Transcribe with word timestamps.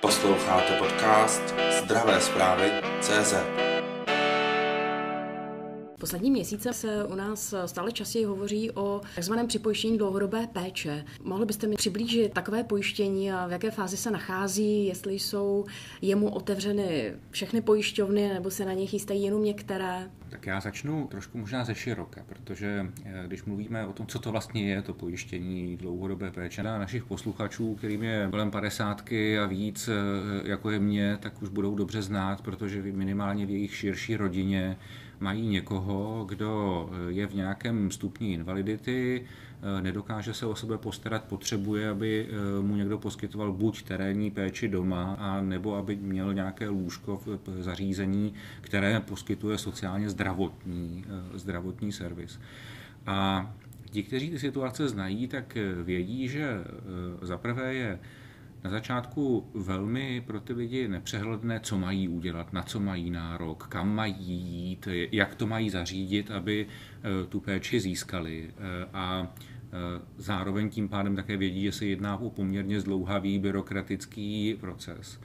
Posloucháte 0.00 0.78
podcast 0.78 1.54
Zdravé 1.82 2.20
zprávy 2.20 2.70
CZ. 3.00 3.34
Poslední 5.98 6.30
měsíce 6.30 6.72
se 6.72 7.04
u 7.04 7.14
nás 7.14 7.54
stále 7.66 7.92
častěji 7.92 8.24
hovoří 8.24 8.70
o 8.70 9.00
takzvaném 9.14 9.46
připojištění 9.46 9.98
dlouhodobé 9.98 10.46
péče. 10.46 11.04
Mohli 11.24 11.46
byste 11.46 11.66
mi 11.66 11.76
přiblížit 11.76 12.32
takové 12.32 12.64
pojištění 12.64 13.32
a 13.32 13.46
v 13.46 13.52
jaké 13.52 13.70
fázi 13.70 13.96
se 13.96 14.10
nachází, 14.10 14.86
jestli 14.86 15.14
jsou 15.14 15.64
jemu 16.02 16.28
otevřeny 16.28 17.12
všechny 17.30 17.60
pojišťovny 17.60 18.28
nebo 18.34 18.50
se 18.50 18.64
na 18.64 18.72
ně 18.72 18.86
chystají 18.86 19.22
jenom 19.22 19.44
některé? 19.44 20.10
Tak 20.28 20.46
já 20.46 20.60
začnu 20.60 21.06
trošku 21.10 21.38
možná 21.38 21.64
ze 21.64 21.74
široka, 21.74 22.24
protože 22.28 22.86
eh, 23.04 23.24
když 23.26 23.44
mluvíme 23.44 23.86
o 23.86 23.92
tom, 23.92 24.06
co 24.06 24.18
to 24.18 24.30
vlastně 24.30 24.70
je, 24.70 24.82
to 24.82 24.94
pojištění 24.94 25.76
dlouhodobé 25.76 26.30
péče, 26.30 26.62
na 26.62 26.78
našich 26.78 27.04
posluchačů, 27.04 27.74
kterým 27.74 28.02
je 28.02 28.28
kolem 28.30 28.50
padesátky 28.50 29.38
a 29.38 29.46
víc, 29.46 29.88
eh, 29.88 29.92
jako 30.48 30.70
je 30.70 30.78
mě, 30.78 31.18
tak 31.20 31.42
už 31.42 31.48
budou 31.48 31.74
dobře 31.74 32.02
znát, 32.02 32.40
protože 32.40 32.82
minimálně 32.82 33.46
v 33.46 33.50
jejich 33.50 33.76
širší 33.76 34.16
rodině 34.16 34.76
mají 35.20 35.48
někoho, 35.48 36.24
kdo 36.28 36.90
eh, 36.92 37.12
je 37.12 37.26
v 37.26 37.34
nějakém 37.34 37.90
stupni 37.90 38.32
invalidity, 38.32 39.24
nedokáže 39.80 40.34
se 40.34 40.46
o 40.46 40.56
sebe 40.56 40.78
postarat, 40.78 41.24
potřebuje, 41.24 41.88
aby 41.88 42.28
mu 42.60 42.76
někdo 42.76 42.98
poskytoval 42.98 43.52
buď 43.52 43.82
terénní 43.82 44.30
péči 44.30 44.68
doma, 44.68 45.16
a 45.18 45.40
nebo 45.40 45.76
aby 45.76 45.96
měl 45.96 46.34
nějaké 46.34 46.68
lůžko 46.68 47.16
v 47.16 47.62
zařízení, 47.62 48.34
které 48.60 49.00
poskytuje 49.00 49.58
sociálně 49.58 50.10
zdravotní, 50.10 51.04
eh, 51.06 51.38
zdravotní 51.38 51.92
servis. 51.92 52.40
A 53.06 53.50
ti, 53.90 54.02
kteří 54.02 54.30
ty 54.30 54.38
situace 54.38 54.88
znají, 54.88 55.28
tak 55.28 55.56
eh, 55.56 55.82
vědí, 55.82 56.28
že 56.28 56.42
eh, 56.42 57.26
zaprvé 57.26 57.74
je 57.74 57.98
na 58.64 58.70
začátku 58.70 59.50
velmi 59.54 60.22
pro 60.26 60.40
ty 60.40 60.52
lidi 60.52 60.88
nepřehledné, 60.88 61.60
co 61.60 61.78
mají 61.78 62.08
udělat, 62.08 62.52
na 62.52 62.62
co 62.62 62.80
mají 62.80 63.10
nárok, 63.10 63.66
kam 63.68 63.94
mají 63.94 64.24
jít, 64.24 64.88
jak 65.12 65.34
to 65.34 65.46
mají 65.46 65.70
zařídit, 65.70 66.30
aby 66.30 66.66
tu 67.28 67.40
péči 67.40 67.80
získali. 67.80 68.50
A 68.92 69.34
zároveň 70.16 70.70
tím 70.70 70.88
pádem 70.88 71.16
také 71.16 71.36
vědí, 71.36 71.62
že 71.62 71.72
se 71.72 71.86
jedná 71.86 72.16
o 72.16 72.30
poměrně 72.30 72.80
zdlouhavý 72.80 73.38
byrokratický 73.38 74.56
proces. 74.60 75.20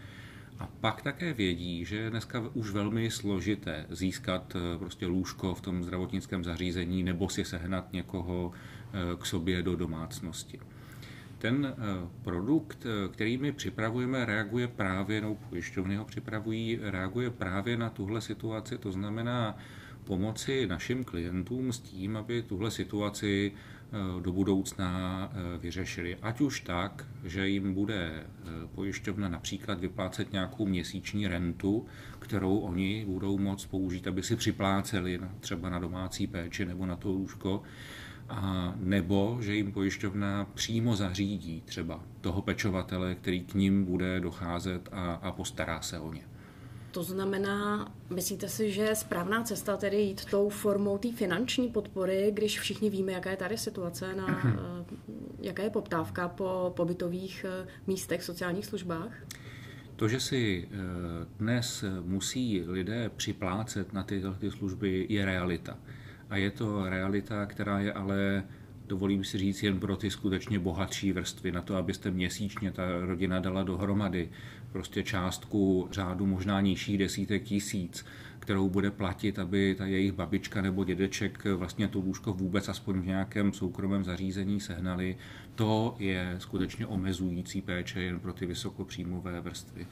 A 0.59 0.67
pak 0.81 1.01
také 1.01 1.33
vědí, 1.33 1.85
že 1.85 1.95
je 1.97 2.09
dneska 2.09 2.43
už 2.53 2.71
velmi 2.71 3.11
složité 3.11 3.85
získat 3.89 4.55
eh, 4.55 4.77
prostě 4.77 5.05
lůžko 5.05 5.55
v 5.55 5.61
tom 5.61 5.83
zdravotnickém 5.83 6.43
zařízení 6.43 7.03
nebo 7.03 7.29
si 7.29 7.45
sehnat 7.45 7.93
někoho 7.93 8.51
eh, 8.51 9.17
k 9.17 9.25
sobě 9.25 9.63
do 9.63 9.75
domácnosti. 9.75 10.59
Ten 11.43 11.65
eh, 11.65 11.75
produkt, 12.21 12.85
který 13.11 13.37
my 13.37 13.51
připravujeme, 13.51 14.25
reaguje 14.25 14.67
právě, 14.67 15.21
no 15.21 15.35
pojišťovny 15.49 15.95
ho 15.95 16.05
připravují, 16.05 16.79
reaguje 16.81 17.29
právě 17.29 17.77
na 17.77 17.89
tuhle 17.89 18.21
situaci, 18.21 18.77
to 18.77 18.91
znamená 18.91 19.57
pomoci 20.03 20.67
našim 20.67 21.03
klientům 21.03 21.73
s 21.73 21.79
tím, 21.79 22.17
aby 22.17 22.41
tuhle 22.41 22.71
situaci 22.71 23.51
Eh, 23.93 24.21
do 24.21 24.31
budoucna 24.31 25.29
eh, 25.33 25.57
vyřešili. 25.57 26.17
Ať 26.21 26.41
už 26.41 26.59
tak, 26.61 27.07
že 27.23 27.47
jim 27.47 27.73
bude 27.73 28.11
eh, 28.13 28.25
pojišťovna 28.75 29.29
například 29.29 29.79
vyplácet 29.79 30.31
nějakou 30.31 30.65
měsíční 30.65 31.27
rentu, 31.27 31.85
kterou 32.19 32.57
oni 32.57 33.05
budou 33.07 33.37
moct 33.37 33.65
použít, 33.65 34.07
aby 34.07 34.23
si 34.23 34.35
připláceli 34.35 35.19
třeba 35.39 35.69
na 35.69 35.79
domácí 35.79 36.27
péči 36.27 36.65
nebo 36.65 36.85
na 36.85 36.95
to 36.95 37.11
lůžko, 37.11 37.63
a 38.33 38.73
nebo 38.77 39.37
že 39.41 39.55
jim 39.55 39.71
pojišťovna 39.71 40.47
přímo 40.53 40.95
zařídí 40.95 41.63
třeba 41.65 42.03
toho 42.21 42.41
pečovatele, 42.41 43.15
který 43.15 43.41
k 43.41 43.53
ním 43.53 43.85
bude 43.85 44.19
docházet 44.19 44.89
a, 44.91 45.13
a 45.13 45.31
postará 45.31 45.81
se 45.81 45.99
o 45.99 46.13
ně. 46.13 46.21
To 46.93 47.03
znamená, 47.03 47.91
myslíte 48.09 48.49
si, 48.49 48.71
že 48.71 48.81
je 48.81 48.95
správná 48.95 49.43
cesta 49.43 49.77
tedy 49.77 49.97
jít 49.97 50.25
tou 50.25 50.49
formou 50.49 50.97
té 50.97 51.11
finanční 51.11 51.69
podpory, 51.69 52.31
když 52.33 52.59
všichni 52.59 52.89
víme, 52.89 53.11
jaká 53.11 53.31
je 53.31 53.37
tady 53.37 53.57
situace, 53.57 54.15
na, 54.15 54.41
eh, 54.45 54.85
jaká 55.41 55.63
je 55.63 55.69
poptávka 55.69 56.27
po 56.27 56.73
pobytových 56.75 57.45
eh, 57.49 57.67
místech 57.87 58.21
v 58.21 58.25
sociálních 58.25 58.65
službách? 58.65 59.11
To, 59.95 60.07
že 60.07 60.19
si 60.19 60.69
eh, 60.71 60.77
dnes 61.39 61.83
musí 62.01 62.63
lidé 62.67 63.09
připlácet 63.09 63.93
na 63.93 64.03
tyhle 64.03 64.35
ty 64.35 64.51
služby, 64.51 65.05
je 65.09 65.25
realita. 65.25 65.77
A 66.33 66.37
je 66.37 66.51
to 66.51 66.89
realita, 66.89 67.45
která 67.45 67.79
je 67.79 67.93
ale 67.93 68.43
dovolím 68.87 69.23
si 69.23 69.37
říct, 69.37 69.63
jen 69.63 69.79
pro 69.79 69.95
ty 69.95 70.11
skutečně 70.11 70.59
bohatší 70.59 71.11
vrstvy, 71.11 71.51
na 71.51 71.61
to, 71.61 71.75
abyste 71.75 72.11
měsíčně 72.11 72.71
ta 72.71 72.83
rodina 72.99 73.39
dala 73.39 73.63
dohromady 73.63 74.29
prostě 74.71 75.03
částku 75.03 75.87
řádu 75.91 76.25
možná 76.25 76.61
nižších 76.61 76.97
desítek 76.97 77.43
tisíc, 77.43 78.05
kterou 78.39 78.69
bude 78.69 78.91
platit, 78.91 79.39
aby 79.39 79.75
ta 79.77 79.85
jejich 79.85 80.11
babička 80.11 80.61
nebo 80.61 80.83
dědeček 80.83 81.45
vlastně 81.45 81.87
to 81.87 81.99
lůžko 81.99 82.33
vůbec 82.33 82.69
aspoň 82.69 83.01
v 83.01 83.07
nějakém 83.07 83.53
soukromém 83.53 84.03
zařízení 84.03 84.59
sehnali, 84.59 85.17
to 85.55 85.95
je 85.99 86.35
skutečně 86.39 86.87
omezující 86.87 87.61
péče 87.61 88.01
jen 88.01 88.19
pro 88.19 88.33
ty 88.33 88.45
vysokopříjmové 88.45 89.41
vrstvy. 89.41 89.87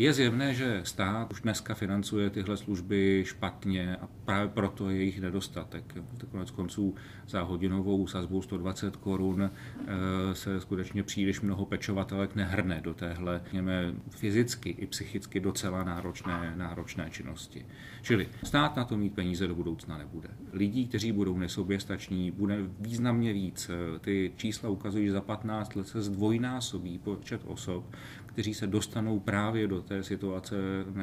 Je 0.00 0.12
zjevné, 0.12 0.54
že 0.54 0.80
stát 0.84 1.32
už 1.32 1.40
dneska 1.40 1.74
financuje 1.74 2.30
tyhle 2.30 2.56
služby 2.56 3.22
špatně 3.26 3.96
a 3.96 4.08
právě 4.24 4.48
proto 4.48 4.90
je 4.90 4.96
jejich 4.96 5.20
nedostatek. 5.20 5.94
Konec 6.30 6.50
konců 6.50 6.94
za 7.28 7.42
hodinovou 7.42 8.06
sazbou 8.06 8.42
120 8.42 8.96
korun 8.96 9.42
eh, 9.50 10.34
se 10.34 10.60
skutečně 10.60 11.02
příliš 11.02 11.40
mnoho 11.40 11.66
pečovatelek 11.66 12.34
nehrne 12.34 12.80
do 12.80 12.94
téhle, 12.94 13.40
řekněme, 13.44 13.94
fyzicky 14.10 14.70
i 14.70 14.86
psychicky 14.86 15.40
docela 15.40 15.84
náročné, 15.84 16.54
náročné 16.56 17.10
činnosti. 17.10 17.66
Čili 18.02 18.28
stát 18.42 18.76
na 18.76 18.84
to 18.84 18.96
mít 18.96 19.14
peníze 19.14 19.46
do 19.46 19.54
budoucna 19.54 19.98
nebude. 19.98 20.28
Lidí, 20.52 20.86
kteří 20.86 21.12
budou 21.12 21.38
nesoběstační, 21.38 22.30
bude 22.30 22.56
významně 22.78 23.32
víc. 23.32 23.70
Ty 24.00 24.32
čísla 24.36 24.68
ukazují, 24.68 25.06
že 25.06 25.12
za 25.12 25.20
15 25.20 25.76
let 25.76 25.88
se 25.88 26.02
zdvojnásobí 26.02 26.98
počet 26.98 27.40
osob, 27.44 27.84
kteří 28.32 28.54
se 28.54 28.66
dostanou 28.66 29.20
právě 29.20 29.66
do 29.66 29.82
té 29.82 30.02
situace 30.02 30.56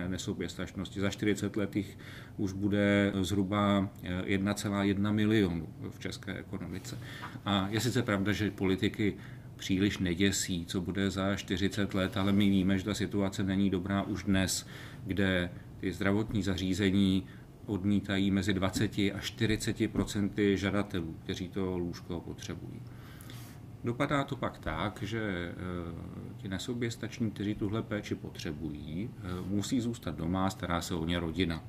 nesoběstačnosti. 0.08 1.00
Za 1.00 1.10
40 1.10 1.56
let 1.56 1.76
jich 1.76 1.98
už 2.38 2.54
bude 2.54 3.14
zhruba 3.22 3.90
1,1 4.04 5.14
milionu 5.14 5.68
v 5.90 6.00
české 6.00 6.34
ekonomice. 6.34 6.98
A 7.46 7.68
je 7.70 7.80
sice 7.80 8.02
pravda, 8.02 8.32
že 8.32 8.52
politiky 8.52 9.16
příliš 9.56 9.98
neděsí, 9.98 10.66
co 10.66 10.82
bude 10.82 11.12
za 11.12 11.36
40 11.36 11.94
let, 11.94 12.18
ale 12.18 12.32
my 12.32 12.50
víme, 12.50 12.78
že 12.78 12.86
ta 12.86 12.94
situace 12.94 13.44
není 13.44 13.70
dobrá 13.70 14.04
už 14.04 14.24
dnes, 14.24 14.68
kde 15.06 15.50
ty 15.80 15.92
zdravotní 15.92 16.44
zařízení 16.44 17.24
odmítají 17.66 18.32
mezi 18.32 18.54
20 18.54 18.92
a 18.98 19.20
40 19.20 19.92
procenty 19.92 20.58
žadatelů, 20.58 21.16
kteří 21.24 21.50
to 21.50 21.78
lůžko 21.78 22.22
potřebují. 22.22 22.82
Dopadá 23.88 24.24
to 24.24 24.36
pak 24.36 24.58
tak, 24.58 25.04
že 25.04 25.22
eh, 25.22 25.54
ti 26.38 26.48
nesoběstační, 26.48 27.32
kteří 27.32 27.56
tuhle 27.56 27.82
péči 27.82 28.16
potřebují, 28.16 29.10
eh, 29.18 29.22
musí 29.46 29.82
zůstat 29.82 30.16
doma, 30.16 30.50
stará 30.50 30.82
se 30.82 30.96
o 30.96 31.06
ně 31.06 31.20
rodina. 31.20 31.64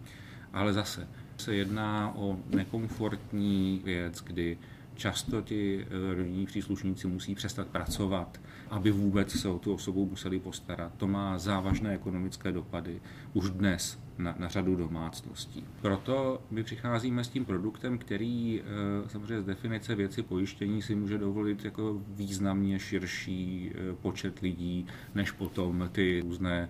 Ale 0.52 0.72
zase 0.72 1.08
se 1.36 1.54
jedná 1.54 2.12
o 2.16 2.38
nekomfortní 2.50 3.82
věc, 3.84 4.22
kdy 4.22 4.58
často 4.98 5.42
ti 5.42 5.86
eh, 5.86 6.14
rodinní 6.14 6.46
příslušníci 6.46 7.06
musí 7.06 7.34
přestat 7.34 7.66
pracovat, 7.66 8.40
aby 8.70 8.90
vůbec 8.90 9.32
se 9.32 9.48
o 9.48 9.58
tu 9.58 9.74
osobu 9.74 10.06
museli 10.06 10.38
postarat. 10.38 10.92
To 10.96 11.06
má 11.06 11.38
závažné 11.38 11.94
ekonomické 11.94 12.52
dopady 12.52 13.00
už 13.32 13.50
dnes 13.50 13.98
na, 14.18 14.34
na 14.38 14.48
řadu 14.48 14.76
domácností. 14.76 15.64
Proto 15.80 16.42
my 16.50 16.62
přicházíme 16.62 17.24
s 17.24 17.28
tím 17.28 17.44
produktem, 17.44 17.98
který 17.98 18.60
eh, 18.60 19.08
samozřejmě 19.08 19.42
z 19.42 19.46
definice 19.46 19.94
věci 19.94 20.22
pojištění 20.22 20.82
si 20.82 20.94
může 20.94 21.18
dovolit 21.18 21.64
jako 21.64 22.02
významně 22.08 22.78
širší 22.78 23.70
eh, 23.74 23.94
počet 24.02 24.38
lidí, 24.38 24.86
než 25.14 25.30
potom 25.30 25.88
ty 25.92 26.20
různé 26.20 26.68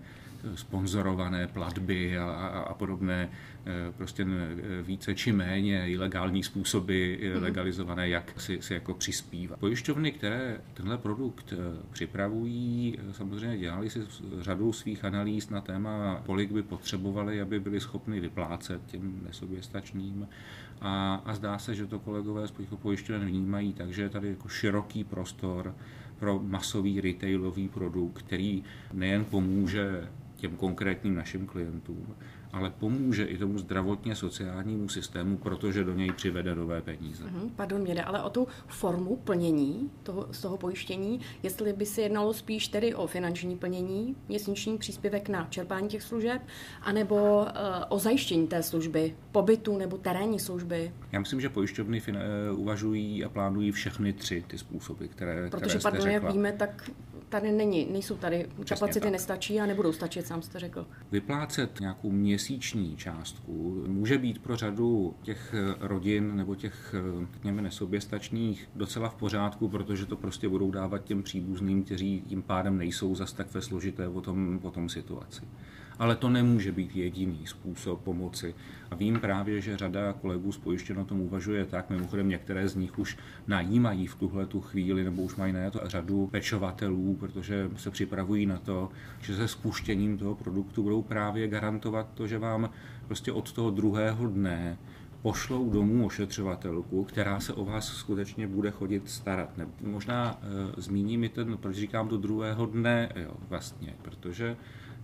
sponzorované 0.55 1.47
platby 1.47 2.19
a, 2.19 2.25
a, 2.25 2.47
a 2.61 2.75
podobné 2.75 3.31
eh, 3.67 3.93
prostě 3.97 4.27
více 4.83 5.15
či 5.15 5.33
méně 5.33 5.91
ilegální 5.91 6.43
způsoby 6.43 7.15
mhm. 7.15 7.43
legalizované, 7.43 8.09
jak 8.09 8.41
si, 8.41 8.63
si 8.63 8.75
jako 8.75 8.95
přispívá. 8.95 9.57
Pojišťovny, 9.57 10.13
které 10.13 10.61
tenhle 10.75 10.99
produkt 10.99 11.53
eh, 11.53 11.57
připravují, 11.91 12.99
eh, 12.99 13.15
samozřejmě 13.15 13.59
dělali 13.59 13.91
si 13.91 14.01
řadu 14.39 14.73
svých 14.73 15.05
analýz 15.05 15.51
na 15.51 15.61
téma, 15.61 16.23
kolik 16.27 16.53
by 16.53 16.63
potřebovali, 16.63 17.41
aby 17.41 17.61
byli 17.61 17.81
schopni 17.81 18.21
vyplácet 18.21 18.87
těm 18.87 19.21
nesoběstačným 19.27 20.29
a, 20.81 21.23
a 21.25 21.35
zdá 21.35 21.59
se, 21.59 21.75
že 21.75 21.87
to 21.87 21.99
kolegové 21.99 22.49
z 22.49 22.53
pojišťoven 22.83 23.27
vnímají, 23.27 23.73
takže 23.73 24.03
je 24.03 24.09
tady 24.09 24.29
jako 24.29 24.49
široký 24.49 25.05
prostor 25.05 25.75
pro 26.19 26.41
masový 26.43 27.01
retailový 27.01 27.69
produkt, 27.69 28.19
který 28.19 28.65
nejen 28.93 29.25
pomůže 29.25 30.09
těm 30.39 30.57
konkrétním 30.57 31.15
našim 31.15 31.47
klientům, 31.47 32.15
ale 32.53 32.71
pomůže 32.71 33.25
i 33.25 33.39
tomu 33.39 33.59
zdravotně 33.59 34.15
sociálnímu 34.17 34.89
systému, 34.89 35.37
protože 35.37 35.85
do 35.85 35.95
něj 35.95 36.13
přivede 36.13 36.55
nové 36.55 36.83
peníze. 36.83 37.25
Mm-hmm, 37.25 37.51
pardon, 37.57 37.81
mě 37.81 37.95
jde 37.95 38.03
ale 38.03 38.23
o 38.23 38.31
tu 38.31 38.49
formu 38.67 39.17
plnění 39.17 39.91
toho, 40.03 40.27
z 40.31 40.41
toho 40.41 40.57
pojištění, 40.57 41.21
jestli 41.43 41.73
by 41.73 41.87
se 41.87 42.03
jednalo 42.03 42.35
spíš 42.35 42.69
tedy 42.69 42.95
o 42.95 43.07
finanční 43.07 43.57
plnění, 43.57 44.17
měsíční 44.29 44.79
příspěvek 44.79 45.29
na 45.29 45.47
čerpání 45.51 45.89
těch 45.89 46.03
služeb, 46.03 46.43
anebo 46.83 47.15
uh, 47.41 47.47
o 47.89 47.99
zajištění 47.99 48.47
té 48.47 48.63
služby, 48.63 49.15
pobytu 49.33 49.79
nebo 49.79 49.99
terénní 49.99 50.39
služby. 50.41 50.93
Já 51.13 51.21
myslím, 51.21 51.41
že 51.41 51.49
pojišťovny 51.49 52.01
fin- 52.01 52.19
eh, 52.19 52.53
uvažují 52.53 53.25
a 53.25 53.29
plánují 53.29 53.71
všechny 53.73 54.13
tři 54.13 54.45
ty 54.47 54.59
způsoby, 54.59 55.05
které, 55.07 55.51
Protože, 55.51 55.57
které 55.67 55.81
jste 55.81 55.91
pardon, 55.91 56.03
řekla. 56.03 56.13
jak 56.29 56.33
víme, 56.33 56.53
tak 56.53 56.91
tady 57.29 57.53
není, 57.53 57.89
nejsou 57.93 58.17
tady, 58.17 58.47
kapacity 58.69 59.01
tak. 59.01 59.13
nestačí 59.13 59.61
a 59.61 59.67
nebudou 59.67 59.93
stačit, 59.93 60.27
sám 60.27 60.43
jste 60.43 60.59
řekl. 60.59 60.87
Vyplácet 61.11 61.81
nějakou 61.81 62.11
měsíční 62.11 62.97
částku 62.97 63.85
může 63.87 64.19
být 64.19 64.39
pro 64.39 64.57
řadu 64.57 65.15
těch 65.23 65.55
rodin 65.81 66.37
nebo 66.37 66.55
těch, 66.55 66.95
řekněme, 67.33 67.63
nesoběstačných 67.63 68.69
docela 68.75 69.09
v 69.09 69.15
pořádku, 69.15 69.69
protože 69.69 70.07
to 70.07 70.17
prostě 70.17 70.49
budou 70.49 70.71
dávat 70.71 71.05
těm 71.05 71.23
příbuzným, 71.23 71.85
kteří 71.85 72.23
tím 72.27 72.43
pádem 72.43 72.79
nejsou 72.79 73.15
zas 73.15 73.33
tak 73.33 73.55
ve 73.55 73.63
složité 73.63 74.11
potom, 74.11 74.59
potom 74.59 74.89
situaci. 74.89 75.43
Ale 75.99 76.17
to 76.17 76.29
nemůže 76.29 76.73
být 76.73 76.97
jediný 76.97 77.47
způsob 77.47 78.01
pomoci. 78.01 78.55
A 78.91 78.95
vím 78.95 79.21
právě, 79.21 79.61
že 79.61 79.77
řada 79.77 80.13
kolegů 80.13 80.53
z 80.53 80.59
pojištěno 80.59 81.05
tom 81.05 81.21
uvažuje 81.21 81.65
tak, 81.65 81.91
mimochodem 81.91 82.29
některé 82.29 82.69
z 82.69 82.77
nich 82.77 82.99
už 82.99 83.19
najímají 83.47 84.07
v 84.07 84.15
tuhle 84.15 84.47
tu 84.47 84.61
chvíli, 84.61 85.05
nebo 85.05 85.23
už 85.23 85.37
mají 85.37 85.53
na 85.53 85.71
to 85.71 85.81
řadu 85.85 86.27
pečovatelů, 86.27 87.17
protože 87.21 87.71
se 87.77 87.91
připravují 87.91 88.47
na 88.47 88.59
to, 88.59 88.91
že 89.21 89.37
se 89.37 89.49
spuštěním 89.49 90.19
toho 90.19 90.35
produktu 90.35 90.83
budou 90.83 91.03
právě 91.03 91.49
garantovat 91.49 92.09
to, 92.15 92.27
že 92.27 92.39
vám 92.39 92.71
prostě 93.07 93.33
od 93.33 93.53
toho 93.53 93.71
druhého 93.71 94.27
dne 94.27 94.79
pošlou 95.23 95.71
domů 95.71 96.07
ošetřovatelku, 96.07 97.05
která 97.05 97.41
se 97.41 97.53
o 97.53 97.65
vás 97.65 97.89
skutečně 97.89 98.47
bude 98.47 98.71
chodit 98.71 99.11
starat. 99.11 99.57
Ne, 99.57 99.67
možná 99.83 100.41
e, 100.43 100.81
zmíním 100.81 101.25
i 101.25 101.29
ten, 101.29 101.57
proč 101.57 101.77
říkám 101.77 102.09
do 102.09 102.17
druhého 102.17 102.67
dne, 102.67 103.13
jo, 103.17 103.33
vlastně, 103.49 103.95
protože 104.03 104.57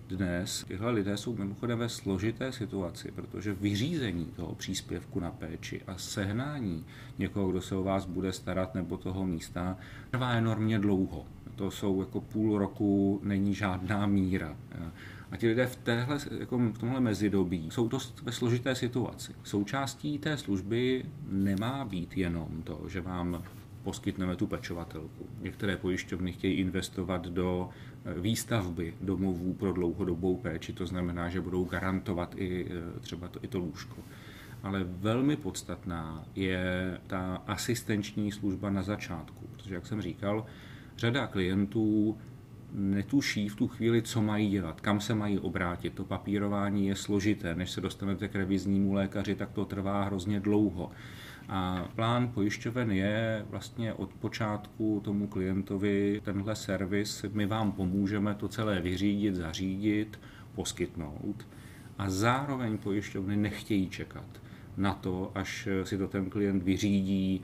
dnes 0.09 0.65
tyhle 0.69 0.91
lidé 0.91 1.17
jsou 1.17 1.37
mimochodem 1.37 1.79
ve 1.79 1.89
složité 1.89 2.53
situaci, 2.53 3.11
protože 3.11 3.55
vyřízení 3.55 4.25
toho 4.25 4.55
příspěvku 4.55 5.21
na 5.21 5.31
péči 5.31 5.83
a 5.87 5.99
sehnání 5.99 6.85
někoho, 7.19 7.51
kdo 7.51 7.61
se 7.63 7.77
o 7.77 7.83
vás 7.83 8.07
bude 8.07 8.33
starat 8.33 8.75
nebo 8.75 8.97
toho 8.97 9.27
místa, 9.27 9.77
trvá 10.11 10.33
enormně 10.33 10.79
dlouho. 10.79 11.27
To 11.57 11.71
jsou 11.71 12.01
jako 12.01 12.21
půl 12.21 12.59
roku, 12.59 13.21
není 13.25 13.55
žádná 13.55 14.07
míra. 14.07 14.57
A 15.31 15.37
ti 15.37 15.49
lidé 15.49 15.67
v, 15.67 15.77
téhle, 15.77 16.19
jako 16.39 16.59
v 16.59 16.79
tomhle 16.79 17.01
mezidobí 17.01 17.69
jsou 17.71 17.89
dost 17.89 18.23
ve 18.23 18.33
složité 18.33 18.75
situaci. 18.75 19.33
Součástí 19.43 20.19
té 20.19 20.37
služby 20.37 21.05
nemá 21.29 21.85
být 21.85 22.17
jenom 22.17 22.63
to, 22.65 22.85
že 22.89 23.01
vám 23.01 23.45
poskytneme 23.85 24.37
tu 24.37 24.47
pečovatelku. 24.47 25.27
Některé 25.41 25.77
pojišťovny 25.77 26.33
chtějí 26.33 26.55
investovat 26.55 27.27
do 27.27 27.69
výstavby 28.17 28.95
domovů 29.01 29.55
pro 29.55 29.73
dlouhodobou 29.73 30.37
péči, 30.37 30.73
to 30.73 30.87
znamená, 30.87 31.29
že 31.29 31.41
budou 31.41 31.65
garantovat 31.65 32.35
i 32.37 32.67
třeba 33.01 33.29
to, 33.29 33.39
i 33.43 33.49
to 33.49 33.59
lůžko. 33.59 33.97
Ale 34.63 34.85
velmi 34.85 35.37
podstatná 35.37 36.25
je 36.35 36.99
ta 37.07 37.43
asistenční 37.47 38.33
služba 38.33 38.71
na 38.71 38.83
začátku, 38.83 39.47
protože, 39.53 39.75
jak 39.75 39.87
jsem 39.87 40.03
říkal, 40.03 40.47
řada 40.97 41.27
klientů 41.27 42.19
netuší 42.75 43.49
v 43.49 43.57
tu 43.57 43.69
chvíli, 43.69 44.03
co 44.03 44.23
mají 44.23 44.51
dělat, 44.51 44.81
kam 44.81 45.01
se 45.01 45.15
mají 45.15 45.39
obrátit. 45.39 45.95
To 45.95 46.05
papírování 46.05 46.87
je 46.87 46.97
složité, 46.97 47.55
než 47.55 47.71
se 47.71 47.81
dostanete 47.81 48.29
k 48.29 48.35
reviznímu 48.35 48.93
lékaři, 48.93 49.35
tak 49.35 49.53
to 49.53 49.65
trvá 49.65 50.05
hrozně 50.05 50.41
dlouho. 50.41 50.91
A 51.49 51.89
plán 51.95 52.29
pojišťoven 52.29 52.91
je 52.91 53.47
vlastně 53.51 53.93
od 53.93 54.13
počátku 54.13 55.01
tomu 55.05 55.27
klientovi 55.27 56.21
tenhle 56.25 56.57
servis, 56.57 57.25
my 57.33 57.47
vám 57.47 57.73
pomůžeme 57.73 58.35
to 58.35 58.49
celé 58.49 58.81
vyřídit, 58.81 59.35
zařídit, 59.35 60.21
poskytnout. 60.55 61.49
A 61.99 62.11
zároveň 62.11 62.79
pojišťovny 62.79 63.37
nechtějí 63.37 63.89
čekat 63.89 64.27
na 64.77 64.95
to, 64.95 65.33
až 65.35 65.69
si 65.85 65.99
to 65.99 66.09
ten 66.09 66.31
klient 66.31 66.63
vyřídí 66.63 67.41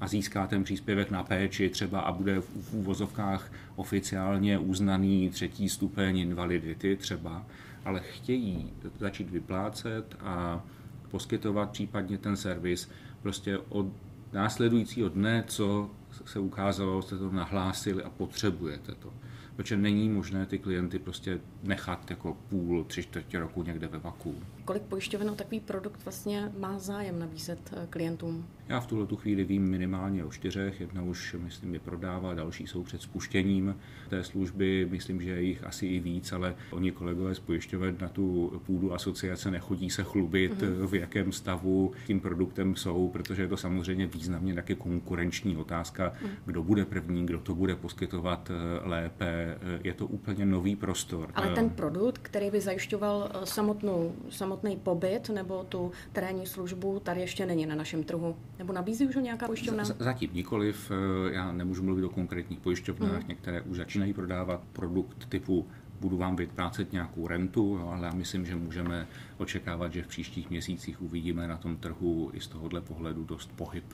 a 0.00 0.08
získá 0.08 0.46
ten 0.46 0.64
příspěvek 0.64 1.10
na 1.10 1.22
péči 1.22 1.70
třeba 1.70 2.00
a 2.00 2.12
bude 2.12 2.40
v 2.40 2.74
úvozovkách 2.74 3.52
oficiálně 3.76 4.58
uznaný 4.58 5.30
třetí 5.30 5.68
stupeň 5.68 6.18
invalidity 6.18 6.96
třeba, 6.96 7.46
ale 7.84 8.00
chtějí 8.00 8.72
začít 8.98 9.30
vyplácet 9.30 10.16
a 10.20 10.64
poskytovat 11.10 11.70
případně 11.70 12.18
ten 12.18 12.36
servis 12.36 12.90
prostě 13.22 13.58
od 13.58 13.86
následujícího 14.32 15.08
dne, 15.08 15.44
co 15.46 15.90
se 16.24 16.38
ukázalo, 16.38 17.02
jste 17.02 17.18
to 17.18 17.32
nahlásili 17.32 18.02
a 18.02 18.10
potřebujete 18.10 18.94
to. 18.94 19.12
Protože 19.56 19.76
není 19.76 20.08
možné 20.08 20.46
ty 20.46 20.58
klienty 20.58 20.98
prostě 20.98 21.40
nechat 21.62 22.10
jako 22.10 22.36
půl, 22.48 22.84
tři 22.84 23.02
čtvrtě 23.02 23.38
roku 23.38 23.62
někde 23.62 23.88
ve 23.88 23.98
vaku. 23.98 24.34
Kolik 24.68 24.82
pojišťoven 24.82 25.34
takový 25.36 25.60
produkt 25.60 26.04
vlastně 26.04 26.52
má 26.58 26.78
zájem 26.78 27.18
nabízet 27.18 27.74
klientům? 27.90 28.46
Já 28.68 28.80
v 28.80 28.86
tuhle 28.86 29.06
tu 29.06 29.16
chvíli 29.16 29.44
vím 29.44 29.62
minimálně 29.62 30.24
o 30.24 30.30
čtyřech, 30.30 30.80
jedna 30.80 31.02
už, 31.02 31.36
myslím, 31.38 31.74
je 31.74 31.80
prodává, 31.80 32.34
další 32.34 32.66
jsou 32.66 32.82
před 32.82 33.02
spuštěním 33.02 33.76
té 34.08 34.24
služby, 34.24 34.88
myslím, 34.90 35.22
že 35.22 35.30
je 35.30 35.42
jich 35.42 35.64
asi 35.64 35.86
i 35.86 36.00
víc, 36.00 36.32
ale 36.32 36.54
oni 36.70 36.92
kolegové 36.92 37.34
z 37.34 37.38
pojišťoven 37.38 37.96
na 38.00 38.08
tu 38.08 38.52
půdu 38.66 38.94
asociace 38.94 39.50
nechodí 39.50 39.90
se 39.90 40.02
chlubit, 40.02 40.62
mm-hmm. 40.62 40.86
v 40.86 40.94
jakém 40.94 41.32
stavu 41.32 41.92
tím 42.06 42.20
produktem 42.20 42.76
jsou, 42.76 43.08
protože 43.08 43.42
je 43.42 43.48
to 43.48 43.56
samozřejmě 43.56 44.06
významně 44.06 44.54
taky 44.54 44.74
konkurenční 44.74 45.56
otázka, 45.56 46.12
mm. 46.22 46.30
kdo 46.44 46.62
bude 46.62 46.84
první, 46.84 47.26
kdo 47.26 47.40
to 47.40 47.54
bude 47.54 47.76
poskytovat 47.76 48.50
lépe, 48.82 49.58
je 49.84 49.94
to 49.94 50.06
úplně 50.06 50.46
nový 50.46 50.76
prostor. 50.76 51.30
Ale 51.34 51.54
ten 51.54 51.70
produkt, 51.70 52.18
který 52.18 52.50
by 52.50 52.60
zajišťoval 52.60 53.30
samotnou, 53.44 54.14
samotný 54.58 54.76
pobyt 54.76 55.28
nebo 55.28 55.64
tu 55.64 55.92
terénní 56.12 56.46
službu, 56.46 57.00
tady 57.00 57.20
ještě 57.20 57.46
není 57.46 57.66
na 57.66 57.74
našem 57.74 58.04
trhu. 58.04 58.36
Nebo 58.58 58.72
nabízí 58.72 59.06
už 59.06 59.16
ho 59.16 59.22
nějaká 59.22 59.46
pojišťovna? 59.46 59.84
Zatím 59.84 60.30
nikoliv. 60.32 60.90
Já 61.30 61.52
nemůžu 61.52 61.82
mluvit 61.82 62.04
o 62.04 62.08
konkrétních 62.08 62.60
pojišťovnách. 62.60 63.22
Mm. 63.22 63.28
Některé 63.28 63.62
už 63.62 63.76
začínají 63.76 64.12
prodávat 64.12 64.60
produkt 64.72 65.28
typu 65.28 65.66
budu 66.00 66.16
vám 66.16 66.36
vyplácet 66.36 66.92
nějakou 66.92 67.26
rentu, 67.26 67.78
ale 67.78 68.06
já 68.06 68.12
myslím, 68.12 68.46
že 68.46 68.56
můžeme 68.56 69.06
očekávat, 69.38 69.92
že 69.92 70.02
v 70.02 70.06
příštích 70.06 70.50
měsících 70.50 71.02
uvidíme 71.02 71.48
na 71.48 71.56
tom 71.56 71.76
trhu 71.76 72.30
i 72.32 72.40
z 72.40 72.46
tohohle 72.46 72.80
pohledu 72.80 73.24
dost 73.24 73.50
pohyb. 73.56 73.84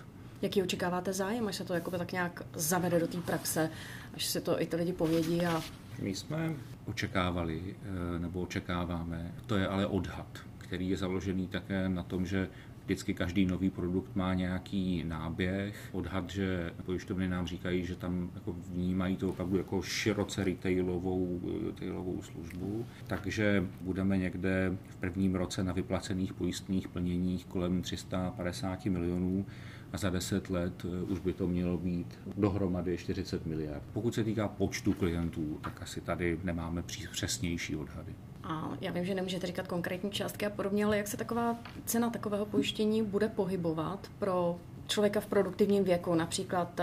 Jaký 0.43 0.63
očekáváte 0.63 1.13
zájem, 1.13 1.49
až 1.49 1.57
se 1.57 1.65
to 1.65 1.75
jakoby 1.75 1.99
tak 1.99 2.13
nějak 2.13 2.43
zavede 2.55 3.01
do 3.01 3.07
té 3.07 3.19
praxe, 3.19 3.71
až 4.15 4.27
se 4.27 4.41
to 4.41 4.63
i 4.63 4.67
ty 4.67 4.77
lidi 4.77 4.93
povědí 4.93 5.47
a 5.47 5.63
my 6.03 6.15
jsme 6.15 6.55
očekávali, 6.87 7.77
nebo 8.19 8.41
očekáváme, 8.41 9.33
to 9.47 9.57
je 9.57 9.69
ale 9.69 9.87
odhad, 9.87 10.27
který 10.75 10.89
je 10.89 10.97
založený 10.97 11.49
také 11.49 11.89
na 11.89 12.03
tom, 12.03 12.27
že 12.27 12.49
Vždycky 12.85 13.15
každý 13.15 13.47
nový 13.47 13.71
produkt 13.71 14.17
má 14.17 14.35
nějaký 14.35 15.05
náběh. 15.05 15.89
Odhad, 15.93 16.31
že 16.31 16.71
pojišťovny 16.85 17.29
nám 17.29 17.47
říkají, 17.47 17.87
že 17.87 17.97
tam 17.97 18.31
jako 18.35 18.53
vnímají 18.53 19.17
to 19.17 19.29
opravdu 19.29 19.57
jako 19.57 19.83
široce 19.83 20.45
retailovou, 20.45 21.41
retailovou 21.67 22.23
službu. 22.23 22.87
Takže 23.07 23.65
budeme 23.81 24.19
někde 24.19 24.77
v 24.89 24.97
prvním 24.97 25.35
roce 25.35 25.65
na 25.65 25.73
vyplacených 25.73 26.33
pojistných 26.33 26.89
plněních 26.89 27.47
kolem 27.47 27.83
350 27.83 28.85
milionů 28.85 29.47
a 29.95 29.97
za 29.97 30.11
10 30.11 30.51
let 30.51 30.85
už 30.85 31.19
by 31.19 31.33
to 31.33 31.47
mělo 31.49 31.79
být 31.79 32.19
dohromady 32.37 32.99
40 32.99 33.47
miliard. 33.47 33.83
Pokud 33.93 34.15
se 34.15 34.25
týká 34.25 34.49
počtu 34.49 34.93
klientů, 34.93 35.59
tak 35.63 35.83
asi 35.83 36.01
tady 36.01 36.39
nemáme 36.45 36.83
přesnější 37.13 37.77
odhady. 37.77 38.15
A 38.43 38.73
já 38.81 38.93
vím, 38.93 39.05
že 39.05 39.15
nemůžete 39.15 39.47
říkat 39.47 39.69
konkrétní 39.69 40.11
částky 40.11 40.47
a 40.47 40.51
podobně, 40.51 40.85
ale 40.85 40.97
jak 40.97 41.09
se 41.09 41.17
taková 41.17 41.57
cena 41.85 42.11
takového 42.11 42.47
pojištění 42.47 43.03
bude 43.03 43.29
pohybovat 43.29 44.11
pro 44.19 44.59
člověka 44.87 45.21
v 45.21 45.27
produktivním 45.27 45.85
věku 45.85 46.15
například, 46.15 46.81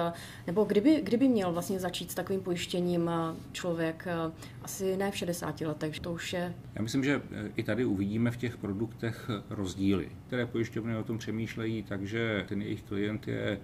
nebo 0.48 0.64
kdyby, 0.64 1.02
kdyby 1.04 1.28
měl 1.28 1.52
vlastně 1.52 1.80
začít 1.80 2.12
s 2.12 2.16
takovým 2.16 2.42
pojištěním 2.42 3.12
člověk 3.52 4.08
asi 4.64 4.98
ne 4.98 5.12
v 5.12 5.18
60 5.18 5.62
letech, 5.62 6.00
to 6.00 6.14
už 6.14 6.34
je... 6.34 6.54
Já 6.76 6.82
myslím, 6.82 7.04
že 7.04 7.22
i 7.56 7.64
tady 7.64 7.86
uvidíme 7.86 8.32
v 8.32 8.38
těch 8.38 8.58
produktech 8.58 9.30
rozdíly, 9.50 10.10
které 10.28 10.46
pojišťovny 10.46 10.96
o 10.96 11.04
tom 11.04 11.18
přemýšlejí, 11.18 11.84
takže 11.84 12.46
ten 12.50 12.62
jejich 12.62 12.82
klient 12.82 13.28
je 13.28 13.60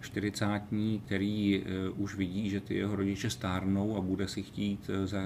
čtyřicátní, 0.00 1.02
který 1.06 1.64
už 1.96 2.16
vidí, 2.16 2.50
že 2.50 2.60
ty 2.60 2.74
jeho 2.74 2.96
rodiče 2.96 3.30
stárnou 3.30 3.96
a 3.96 4.00
bude 4.00 4.28
si 4.28 4.42
chtít 4.42 4.90
za 5.04 5.20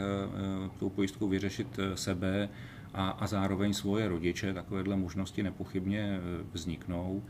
tou 0.79 0.89
pojistkou 0.91 1.29
vyřešit 1.29 1.81
sebe 1.95 2.49
a, 2.95 3.11
a 3.11 3.27
zároveň 3.27 3.73
svoje 3.73 4.09
rodiče. 4.09 4.55
Takovéhle 4.55 4.97
možnosti 4.97 5.43
nepochybně 5.43 6.21
vzniknou. 6.53 7.23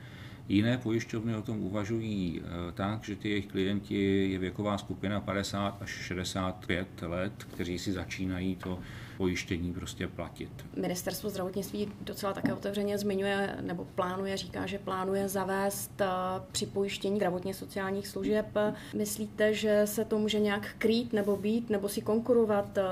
Jiné 0.48 0.78
pojišťovny 0.78 1.36
o 1.36 1.42
tom 1.42 1.62
uvažují 1.62 2.42
tak, 2.74 3.04
že 3.04 3.16
ty 3.16 3.28
jejich 3.30 3.46
klienti 3.46 4.30
je 4.32 4.38
věková 4.38 4.78
skupina 4.78 5.20
50 5.20 5.82
až 5.82 5.90
65 5.90 7.02
let, 7.02 7.32
kteří 7.54 7.78
si 7.78 7.92
začínají 7.92 8.56
to 8.56 8.78
pojištění 9.16 9.72
prostě 9.72 10.08
platit. 10.08 10.50
Ministerstvo 10.76 11.30
zdravotnictví 11.30 11.88
docela 12.00 12.32
také 12.32 12.52
otevřeně 12.52 12.98
zmiňuje 12.98 13.56
nebo 13.60 13.84
plánuje, 13.94 14.36
říká, 14.36 14.66
že 14.66 14.78
plánuje 14.78 15.28
zavést 15.28 16.00
eh, 16.00 16.06
při 16.52 16.66
pojištění 16.66 17.16
zdravotně 17.16 17.54
sociálních 17.54 18.08
služeb. 18.08 18.46
Myslíte, 18.94 19.54
že 19.54 19.82
se 19.84 20.04
to 20.04 20.18
může 20.18 20.40
nějak 20.40 20.68
krýt 20.78 21.12
nebo 21.12 21.36
být, 21.36 21.70
nebo 21.70 21.88
si 21.88 22.00
konkurovat 22.00 22.78
eh, 22.78 22.82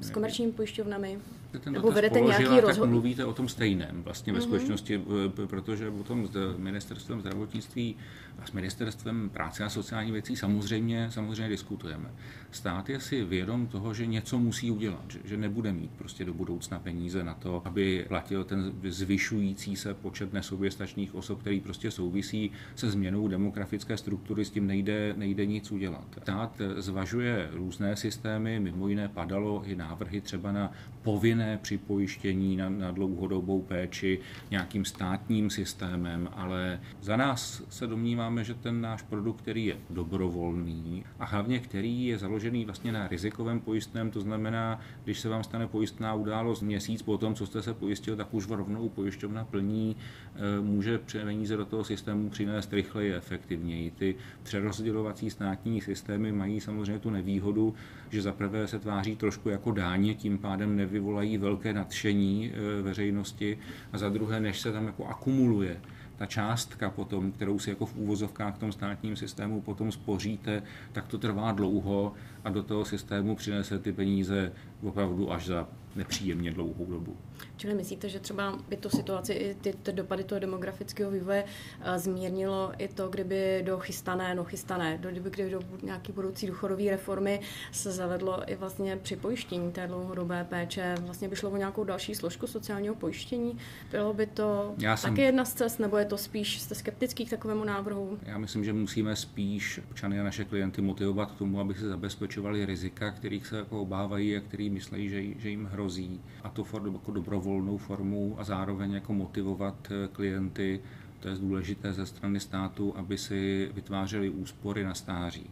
s 0.00 0.10
komerčními 0.10 0.52
pojišťovnami? 0.52 1.18
Ten 1.58 1.72
Nebo 1.72 1.90
vedete 1.90 2.18
položila, 2.18 2.38
nějaký 2.38 2.60
rozhod... 2.60 2.82
tak 2.82 2.90
mluvíte 2.90 3.24
o 3.24 3.32
tom 3.32 3.48
stejném 3.48 4.02
vlastně 4.02 4.32
ve 4.32 4.38
mm-hmm. 4.38 4.42
skutečnosti, 4.42 5.00
protože 5.46 5.88
o 5.88 6.02
tom 6.02 6.26
s 6.26 6.56
ministerstvem 6.58 7.20
zdravotnictví 7.20 7.96
a 8.38 8.46
s 8.46 8.52
ministerstvem 8.52 9.30
práce 9.30 9.64
a 9.64 9.68
sociální 9.68 10.12
věcí 10.12 10.36
samozřejmě, 10.36 11.10
samozřejmě 11.10 11.48
diskutujeme. 11.48 12.10
Stát 12.50 12.88
je 12.88 13.00
si 13.00 13.24
vědom 13.24 13.66
toho, 13.66 13.94
že 13.94 14.06
něco 14.06 14.38
musí 14.38 14.70
udělat, 14.70 15.04
že, 15.08 15.18
že 15.24 15.36
nebude 15.36 15.72
mít 15.72 15.90
prostě 15.90 16.24
do 16.24 16.34
budoucna 16.34 16.78
peníze 16.78 17.24
na 17.24 17.34
to, 17.34 17.62
aby 17.64 18.04
platil 18.08 18.44
ten 18.44 18.72
zvyšující 18.88 19.76
se 19.76 19.94
počet 19.94 20.32
nesoběstačných 20.32 21.14
osob, 21.14 21.40
který 21.40 21.60
prostě 21.60 21.90
souvisí 21.90 22.50
se 22.74 22.90
změnou 22.90 23.28
demografické 23.28 23.96
struktury, 23.96 24.44
s 24.44 24.50
tím 24.50 24.66
nejde, 24.66 25.14
nejde 25.16 25.46
nic 25.46 25.72
udělat. 25.72 26.06
Stát 26.22 26.60
zvažuje 26.76 27.48
různé 27.52 27.96
systémy, 27.96 28.60
mimo 28.60 28.88
jiné 28.88 29.08
padalo 29.08 29.62
i 29.64 29.76
návrhy 29.76 30.20
třeba 30.20 30.52
na 30.52 30.72
povinné 31.02 31.45
připojištění 31.62 32.56
na, 32.56 32.68
na 32.68 32.90
dlouhodobou 32.90 33.62
péči 33.62 34.20
nějakým 34.50 34.84
státním 34.84 35.50
systémem, 35.50 36.28
ale 36.32 36.80
za 37.00 37.16
nás 37.16 37.62
se 37.68 37.86
domníváme, 37.86 38.44
že 38.44 38.54
ten 38.54 38.80
náš 38.80 39.02
produkt, 39.02 39.40
který 39.40 39.66
je 39.66 39.76
dobrovolný 39.90 41.04
a 41.18 41.24
hlavně 41.24 41.58
který 41.58 42.06
je 42.06 42.18
založený 42.18 42.64
vlastně 42.64 42.92
na 42.92 43.08
rizikovém 43.08 43.60
pojistném, 43.60 44.10
to 44.10 44.20
znamená, 44.20 44.80
když 45.04 45.20
se 45.20 45.28
vám 45.28 45.44
stane 45.44 45.66
pojistná 45.66 46.14
událost 46.14 46.62
měsíc 46.62 47.02
po 47.02 47.18
tom, 47.18 47.34
co 47.34 47.46
jste 47.46 47.62
se 47.62 47.74
pojistil, 47.74 48.16
tak 48.16 48.34
už 48.34 48.48
rovnou 48.48 48.88
pojišťovna 48.88 49.44
plní, 49.44 49.96
e, 50.34 50.60
může 50.60 50.98
peníze 50.98 51.56
do 51.56 51.64
toho 51.64 51.84
systému 51.84 52.30
přinést 52.30 52.72
rychleji 52.72 53.14
efektivněji. 53.14 53.90
Ty 53.90 54.14
přerozdělovací 54.42 55.30
státní 55.30 55.80
systémy 55.80 56.32
mají 56.32 56.60
samozřejmě 56.60 56.98
tu 56.98 57.10
nevýhodu, 57.10 57.74
že 58.10 58.22
zaprvé 58.22 58.68
se 58.68 58.78
tváří 58.78 59.16
trošku 59.16 59.48
jako 59.48 59.72
dáně, 59.72 60.14
tím 60.14 60.38
pádem 60.38 60.76
nevyvolají 60.76 61.35
velké 61.38 61.72
nadšení 61.72 62.52
e, 62.52 62.82
veřejnosti 62.82 63.58
a 63.92 63.98
za 63.98 64.08
druhé, 64.08 64.40
než 64.40 64.60
se 64.60 64.72
tam 64.72 64.86
jako 64.86 65.06
akumuluje 65.06 65.76
ta 66.16 66.26
částka 66.26 66.90
potom, 66.90 67.32
kterou 67.32 67.58
si 67.58 67.70
jako 67.70 67.86
v 67.86 67.96
úvozovkách 67.96 68.56
v 68.56 68.58
tom 68.58 68.72
státním 68.72 69.16
systému 69.16 69.60
potom 69.60 69.92
spoříte, 69.92 70.62
tak 70.92 71.06
to 71.08 71.18
trvá 71.18 71.52
dlouho 71.52 72.12
a 72.44 72.50
do 72.50 72.62
toho 72.62 72.84
systému 72.84 73.36
přinese 73.36 73.78
ty 73.78 73.92
peníze 73.92 74.52
opravdu 74.82 75.32
až 75.32 75.46
za 75.46 75.68
nepříjemně 75.96 76.50
dlouhou 76.50 76.84
dobu. 76.84 77.16
Čili 77.56 77.74
myslíte, 77.74 78.08
že 78.08 78.20
třeba 78.20 78.58
by 78.68 78.76
to 78.76 78.90
situaci 78.90 79.32
i 79.32 79.54
ty, 79.54 79.74
ty 79.82 79.92
dopady 79.92 80.24
toho 80.24 80.38
demografického 80.38 81.10
vývoje 81.10 81.44
uh, 81.44 81.96
zmírnilo 81.96 82.72
i 82.78 82.88
to, 82.88 83.08
kdyby 83.08 83.62
do 83.66 83.78
chystané, 83.78 84.34
no 84.34 84.44
chystané, 84.44 84.98
do, 84.98 85.10
kdyby, 85.10 85.30
kdyby 85.30 85.50
do 85.50 85.60
nějaké 85.82 86.12
budoucí 86.12 86.46
důchodové 86.46 86.90
reformy 86.90 87.40
se 87.72 87.92
zavedlo 87.92 88.50
i 88.50 88.56
vlastně 88.56 88.96
připojištění 88.96 89.72
té 89.72 89.86
dlouhodobé 89.86 90.44
péče, 90.44 90.94
vlastně 91.00 91.28
by 91.28 91.36
šlo 91.36 91.50
o 91.50 91.56
nějakou 91.56 91.84
další 91.84 92.14
složku 92.14 92.46
sociálního 92.46 92.94
pojištění, 92.94 93.58
bylo 93.90 94.14
by 94.14 94.26
to 94.26 94.74
Já 94.78 94.96
jsem... 94.96 95.10
taky 95.10 95.22
jedna 95.22 95.44
z 95.44 95.54
cest, 95.54 95.78
nebo 95.78 95.96
je 95.96 96.04
to 96.06 96.18
spíš, 96.18 96.60
jste 96.60 96.74
skeptický 96.74 97.26
k 97.26 97.30
takovému 97.30 97.64
návrhu? 97.64 98.18
Já 98.22 98.38
myslím, 98.38 98.64
že 98.64 98.72
musíme 98.72 99.16
spíš 99.16 99.80
občany 99.90 100.20
a 100.20 100.24
naše 100.24 100.44
klienty 100.44 100.82
motivovat 100.82 101.30
k 101.30 101.38
tomu, 101.38 101.60
aby 101.60 101.74
se 101.74 101.88
zabezpečovali 101.88 102.66
rizika, 102.66 103.10
kterých 103.10 103.46
se 103.46 103.56
jako 103.56 103.80
obávají 103.82 104.36
a 104.36 104.40
který 104.40 104.70
myslí, 104.70 105.08
že, 105.08 105.22
že 105.38 105.50
jim 105.50 105.64
hrozí. 105.64 106.20
A 106.42 106.48
to 106.48 106.64
for, 106.64 106.90
jako 106.92 107.12
dobrovolnou 107.12 107.76
formu 107.76 108.34
a 108.38 108.44
zároveň 108.44 108.92
jako 108.92 109.14
motivovat 109.14 109.88
eh, 109.90 110.08
klienty, 110.12 110.80
to 111.20 111.28
je 111.28 111.36
důležité 111.36 111.92
ze 111.92 112.06
strany 112.06 112.40
státu, 112.40 112.96
aby 112.96 113.18
si 113.18 113.70
vytvářeli 113.74 114.30
úspory 114.30 114.84
na 114.84 114.94
stáří 114.94 115.50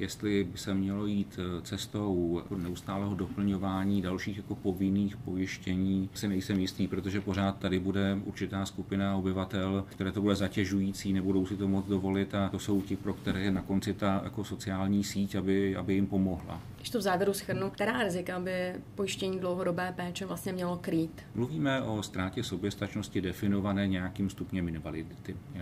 jestli 0.00 0.44
by 0.44 0.58
se 0.58 0.74
mělo 0.74 1.06
jít 1.06 1.38
eh, 1.38 1.62
cestou 1.62 2.42
neustálého 2.56 3.14
doplňování 3.14 4.02
dalších 4.02 4.36
jako 4.36 4.54
povinných 4.54 5.16
pojištění, 5.16 6.10
si 6.14 6.28
nejsem 6.28 6.60
jistý, 6.60 6.88
protože 6.88 7.20
pořád 7.20 7.58
tady 7.58 7.78
bude 7.78 8.18
určitá 8.24 8.66
skupina 8.66 9.16
obyvatel, 9.16 9.84
které 9.88 10.12
to 10.12 10.20
bude 10.20 10.34
zatěžující, 10.34 11.12
nebudou 11.12 11.46
si 11.46 11.56
to 11.56 11.68
moc 11.68 11.86
dovolit 11.86 12.34
a 12.34 12.48
to 12.48 12.58
jsou 12.58 12.82
ti, 12.82 12.96
pro 12.96 13.14
které 13.14 13.40
je 13.40 13.50
na 13.50 13.62
konci 13.62 13.94
ta 13.94 14.20
jako 14.24 14.44
sociální 14.44 15.04
síť, 15.04 15.34
aby, 15.34 15.76
aby 15.76 15.94
jim 15.94 16.06
pomohla. 16.06 16.60
Když 16.76 16.90
to 16.90 16.98
v 16.98 17.02
závěru 17.02 17.32
schrnu, 17.32 17.70
která 17.70 18.02
rizika 18.02 18.40
by 18.40 18.74
pojištění 18.94 19.38
dlouhodobé 19.38 19.92
péče 19.96 20.26
vlastně 20.26 20.52
mělo 20.52 20.76
krýt? 20.76 21.22
Mluvíme 21.34 21.82
o 21.82 22.02
ztrátě 22.02 22.42
soběstačnosti 22.42 23.20
definované 23.20 23.88
nějakým 23.88 24.30
stupněm 24.30 24.68
invalidity. 24.68 25.36
Eh, 25.54 25.60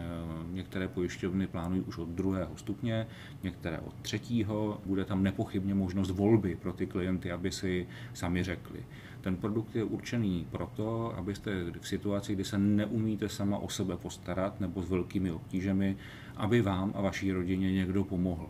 některé 0.53 0.89
pojišťovny 0.89 1.47
plánují 1.47 1.83
už 1.83 1.99
od 1.99 2.09
druhého 2.09 2.57
stupně, 2.57 3.07
některé 3.43 3.79
od 3.79 3.95
třetího. 4.29 4.81
Bude 4.85 5.05
tam 5.05 5.23
nepochybně 5.23 5.75
možnost 5.75 6.11
volby 6.11 6.57
pro 6.57 6.73
ty 6.73 6.87
klienty, 6.87 7.33
aby 7.33 7.53
si 7.53 7.87
sami 8.15 8.45
řekli. 8.45 8.85
Ten 9.21 9.37
produkt 9.37 9.77
je 9.77 9.85
určený 9.85 10.47
proto, 10.51 11.15
abyste 11.17 11.51
v 11.81 11.89
situaci, 11.89 12.35
kdy 12.35 12.45
se 12.45 12.59
neumíte 12.59 13.29
sama 13.29 13.59
o 13.59 13.69
sebe 13.69 13.97
postarat 13.97 14.61
nebo 14.61 14.83
s 14.83 14.91
velkými 14.91 15.31
obtížemi, 15.31 15.97
aby 16.37 16.63
vám 16.63 16.93
a 16.97 17.01
vaší 17.01 17.33
rodině 17.33 17.73
někdo 17.73 18.05
pomohl 18.05 18.49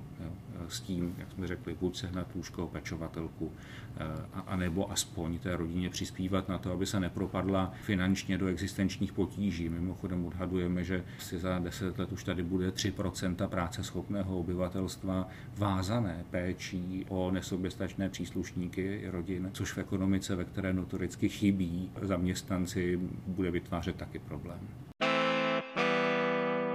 s 0.68 0.80
tím, 0.80 1.14
jak 1.18 1.32
jsme 1.32 1.46
řekli, 1.46 1.76
buď 1.80 1.96
sehnat 1.96 2.34
lůžko, 2.34 2.66
pečovatelku, 2.66 3.52
eh, 3.96 4.04
a, 4.32 4.40
a 4.40 4.56
nebo 4.56 4.92
aspoň 4.92 5.38
té 5.38 5.56
rodině 5.56 5.90
přispívat 5.90 6.48
na 6.48 6.58
to, 6.58 6.72
aby 6.72 6.86
se 6.86 7.00
nepropadla 7.00 7.72
finančně 7.82 8.38
do 8.38 8.46
existenčních 8.46 9.12
potíží. 9.12 9.68
Mimochodem 9.68 10.26
odhadujeme, 10.26 10.84
že 10.84 11.04
si 11.18 11.38
za 11.38 11.58
deset 11.58 11.98
let 11.98 12.12
už 12.12 12.24
tady 12.24 12.42
bude 12.42 12.70
3% 12.70 13.48
práce 13.48 13.84
schopného 13.84 14.38
obyvatelstva 14.38 15.28
vázané 15.56 16.24
péčí 16.30 17.06
o 17.08 17.30
nesoběstačné 17.30 18.08
příslušníky 18.08 19.02
rodin, 19.10 19.50
což 19.52 19.72
v 19.72 19.78
ekonomice, 19.78 20.36
ve 20.36 20.44
které 20.58 20.72
notoricky 20.72 21.28
chybí 21.28 21.90
zaměstnanci, 22.02 22.98
bude 23.26 23.50
vytvářet 23.50 23.96
taky 23.96 24.18
problém. 24.18 24.58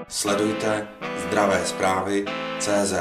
Sledujte 0.08 0.88
zdravé 1.28 1.66
zprávy 1.66 2.26
CZ. 2.60 2.94